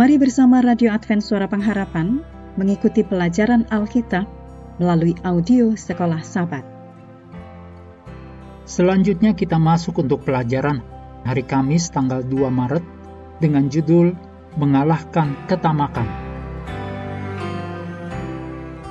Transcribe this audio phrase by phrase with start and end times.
[0.00, 2.24] Mari bersama Radio Advent Suara Pengharapan
[2.56, 4.24] mengikuti pelajaran Alkitab
[4.80, 6.64] melalui audio Sekolah Sabat.
[8.64, 10.80] Selanjutnya kita masuk untuk pelajaran
[11.28, 12.80] hari Kamis tanggal 2 Maret
[13.44, 14.16] dengan judul
[14.56, 16.08] Mengalahkan Ketamakan.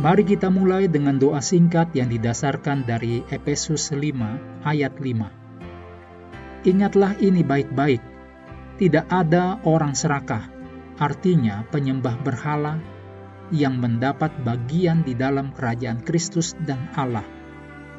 [0.00, 4.00] Mari kita mulai dengan doa singkat yang didasarkan dari Efesus 5
[4.64, 6.64] ayat 5.
[6.64, 8.00] Ingatlah ini baik-baik,
[8.80, 10.53] tidak ada orang serakah,
[10.98, 12.78] artinya penyembah berhala
[13.52, 17.26] yang mendapat bagian di dalam kerajaan Kristus dan Allah.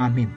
[0.00, 0.32] Amin.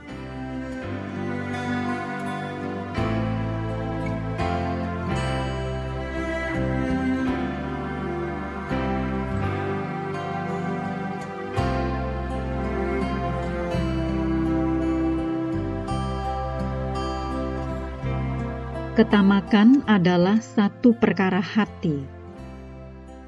[18.99, 22.18] Ketamakan adalah satu perkara hati,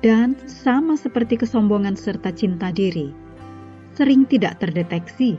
[0.01, 3.13] dan sama seperti kesombongan serta cinta diri,
[3.93, 5.37] sering tidak terdeteksi.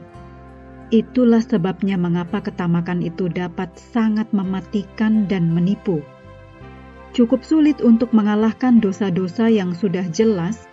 [0.95, 5.99] Itulah sebabnya mengapa ketamakan itu dapat sangat mematikan dan menipu.
[7.13, 10.71] Cukup sulit untuk mengalahkan dosa-dosa yang sudah jelas,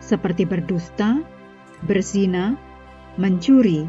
[0.00, 1.20] seperti berdusta,
[1.84, 2.56] berzina,
[3.20, 3.84] mencuri,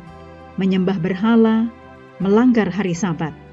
[0.60, 1.72] menyembah berhala,
[2.20, 3.47] melanggar hari Sabat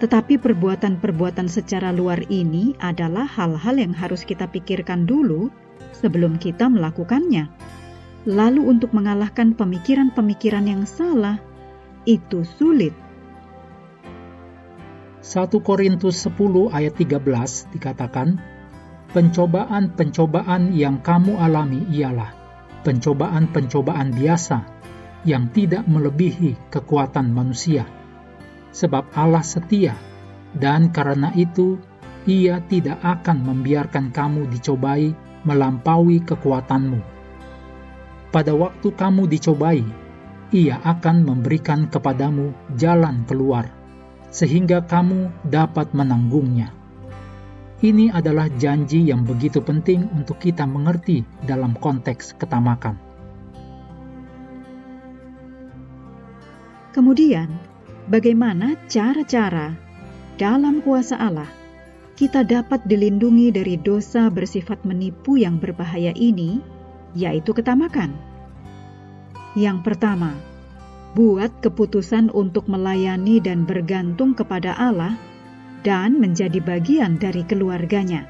[0.00, 5.52] tetapi perbuatan-perbuatan secara luar ini adalah hal-hal yang harus kita pikirkan dulu
[5.92, 7.52] sebelum kita melakukannya.
[8.24, 11.36] Lalu untuk mengalahkan pemikiran-pemikiran yang salah,
[12.08, 12.96] itu sulit.
[15.20, 18.40] 1 Korintus 10 ayat 13 dikatakan,
[19.12, 22.32] Pencobaan-pencobaan yang kamu alami ialah
[22.86, 24.64] pencobaan-pencobaan biasa
[25.28, 27.84] yang tidak melebihi kekuatan manusia
[28.70, 29.94] sebab Allah setia,
[30.54, 31.78] dan karena itu
[32.28, 35.16] Ia tidak akan membiarkan kamu dicobai
[35.48, 37.00] melampaui kekuatanmu.
[38.28, 39.82] Pada waktu kamu dicobai,
[40.52, 43.70] Ia akan memberikan kepadamu jalan keluar,
[44.28, 46.74] sehingga kamu dapat menanggungnya.
[47.80, 53.00] Ini adalah janji yang begitu penting untuk kita mengerti dalam konteks ketamakan.
[56.92, 57.48] Kemudian,
[58.10, 59.78] bagaimana cara-cara
[60.34, 61.60] dalam kuasa Allah
[62.20, 66.60] kita dapat dilindungi dari dosa bersifat menipu yang berbahaya ini,
[67.16, 68.12] yaitu ketamakan.
[69.56, 70.36] Yang pertama,
[71.16, 75.16] buat keputusan untuk melayani dan bergantung kepada Allah
[75.80, 78.28] dan menjadi bagian dari keluarganya.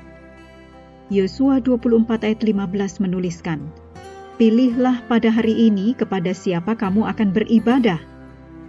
[1.10, 3.74] Yosua 24 ayat 15 menuliskan,
[4.38, 7.98] Pilihlah pada hari ini kepada siapa kamu akan beribadah,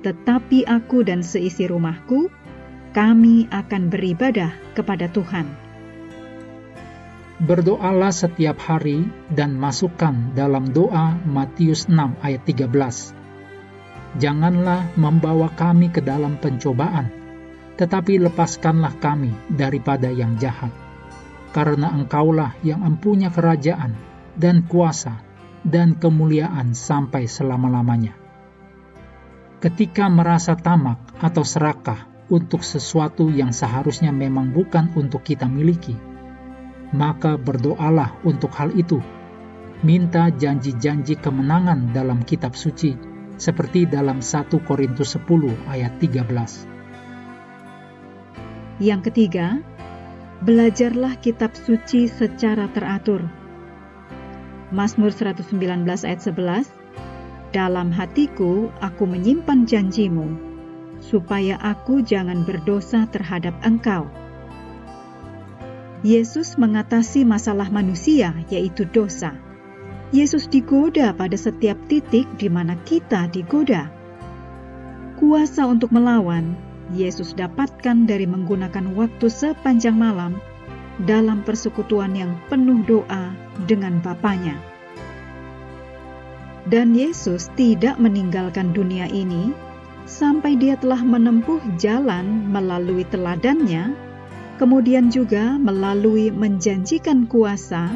[0.02, 2.28] tetapi aku dan seisi rumahku,
[2.92, 5.48] kami akan beribadah kepada Tuhan.
[7.42, 9.02] Berdoalah setiap hari
[9.34, 13.18] dan masukkan dalam doa Matius 6 ayat 13.
[14.22, 17.10] Janganlah membawa kami ke dalam pencobaan,
[17.82, 20.70] tetapi lepaskanlah kami daripada yang jahat.
[21.50, 23.98] Karena engkaulah yang empunya kerajaan
[24.38, 25.18] dan kuasa
[25.66, 28.21] dan kemuliaan sampai selama-lamanya
[29.62, 35.94] ketika merasa tamak atau serakah untuk sesuatu yang seharusnya memang bukan untuk kita miliki,
[36.98, 38.98] maka berdoalah untuk hal itu.
[39.86, 42.98] Minta janji-janji kemenangan dalam kitab suci,
[43.38, 48.82] seperti dalam 1 Korintus 10 ayat 13.
[48.82, 49.62] Yang ketiga,
[50.42, 53.30] belajarlah kitab suci secara teratur.
[54.74, 56.81] Mazmur 119 ayat 11
[57.52, 60.28] dalam hatiku aku menyimpan janjimu,
[61.04, 64.08] supaya aku jangan berdosa terhadap engkau.
[66.02, 69.38] Yesus mengatasi masalah manusia, yaitu dosa.
[70.10, 73.88] Yesus digoda pada setiap titik di mana kita digoda.
[75.22, 76.58] Kuasa untuk melawan,
[76.92, 80.42] Yesus dapatkan dari menggunakan waktu sepanjang malam
[81.06, 83.32] dalam persekutuan yang penuh doa
[83.70, 84.71] dengan Bapaknya.
[86.70, 89.50] Dan Yesus tidak meninggalkan dunia ini
[90.06, 93.98] sampai dia telah menempuh jalan melalui teladannya,
[94.62, 97.90] kemudian juga melalui menjanjikan kuasa,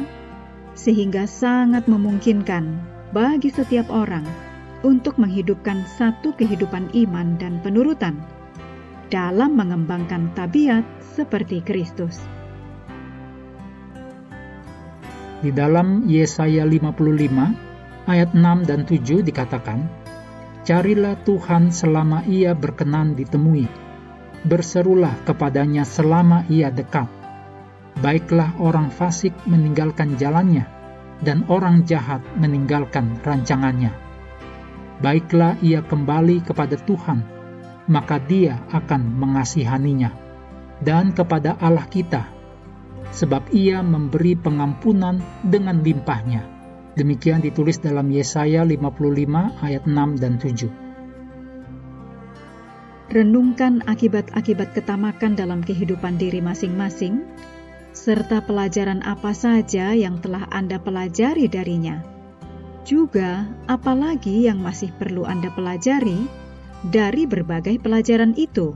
[0.74, 2.82] sehingga sangat memungkinkan
[3.14, 4.26] bagi setiap orang
[4.82, 8.18] untuk menghidupkan satu kehidupan iman dan penurutan
[9.08, 10.82] dalam mengembangkan tabiat
[11.14, 12.18] seperti Kristus.
[15.40, 17.65] Di dalam Yesaya 55
[18.06, 19.86] ayat 6 dan 7 dikatakan,
[20.66, 23.70] Carilah Tuhan selama ia berkenan ditemui,
[24.46, 27.06] berserulah kepadanya selama ia dekat.
[27.96, 30.68] baiklah orang fasik meninggalkan jalannya,
[31.24, 33.88] dan orang jahat meninggalkan rancangannya.
[35.00, 37.24] Baiklah ia kembali kepada Tuhan,
[37.88, 40.12] maka dia akan mengasihaninya,
[40.84, 42.28] dan kepada Allah kita,
[43.16, 46.55] sebab ia memberi pengampunan dengan limpahnya.
[46.96, 48.88] Demikian ditulis dalam Yesaya 55
[49.60, 50.72] ayat 6 dan 7.
[53.12, 57.20] Renungkan akibat-akibat ketamakan dalam kehidupan diri masing-masing
[57.92, 62.00] serta pelajaran apa saja yang telah Anda pelajari darinya.
[62.88, 66.24] Juga, apalagi yang masih perlu Anda pelajari
[66.80, 68.72] dari berbagai pelajaran itu.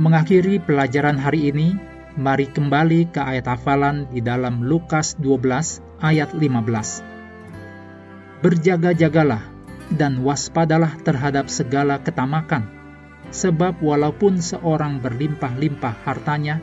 [0.00, 8.44] Mengakhiri pelajaran hari ini, mari kembali ke ayat hafalan di dalam Lukas 12 ayat 15.
[8.44, 9.40] Berjaga-jagalah
[9.96, 12.68] dan waspadalah terhadap segala ketamakan,
[13.32, 16.60] sebab walaupun seorang berlimpah-limpah hartanya,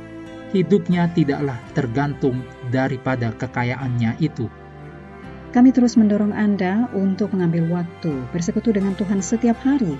[0.54, 4.50] hidupnya tidaklah tergantung daripada kekayaannya itu.
[5.50, 9.98] Kami terus mendorong Anda untuk mengambil waktu bersekutu dengan Tuhan setiap hari,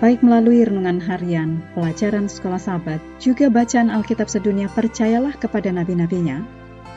[0.00, 6.40] baik melalui renungan harian, pelajaran sekolah sahabat, juga bacaan Alkitab sedunia percayalah kepada nabi-nabinya,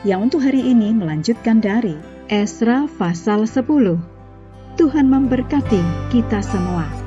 [0.07, 1.99] yang untuk hari ini melanjutkan dari
[2.31, 3.99] Esra pasal 10.
[4.79, 7.02] Tuhan memberkati kita semua.